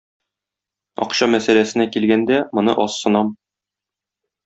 Акча 1.05 1.27
мәсьәләсенә 1.35 1.87
килгәндә, 1.97 2.43
моны 2.61 2.79
азсынам. 2.89 3.33